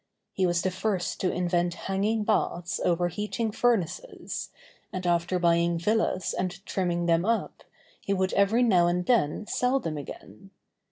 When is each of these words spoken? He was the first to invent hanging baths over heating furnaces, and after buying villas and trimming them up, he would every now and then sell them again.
He 0.33 0.47
was 0.47 0.63
the 0.63 0.71
first 0.71 1.19
to 1.21 1.31
invent 1.31 1.75
hanging 1.75 2.23
baths 2.23 2.79
over 2.83 3.07
heating 3.07 3.51
furnaces, 3.51 4.49
and 4.91 5.05
after 5.05 5.37
buying 5.37 5.77
villas 5.77 6.33
and 6.33 6.65
trimming 6.65 7.05
them 7.05 7.23
up, 7.23 7.63
he 7.99 8.11
would 8.11 8.33
every 8.33 8.63
now 8.63 8.87
and 8.87 9.05
then 9.05 9.45
sell 9.45 9.79
them 9.79 9.97
again. 9.99 10.49